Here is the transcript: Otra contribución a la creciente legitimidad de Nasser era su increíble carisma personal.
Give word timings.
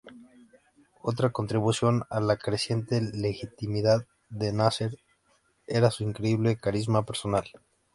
Otra 1.03 1.29
contribución 1.31 2.05
a 2.09 2.19
la 2.21 2.35
creciente 2.35 2.99
legitimidad 3.13 4.07
de 4.29 4.51
Nasser 4.51 4.97
era 5.67 5.91
su 5.91 6.01
increíble 6.03 6.57
carisma 6.57 7.05
personal. 7.05 7.43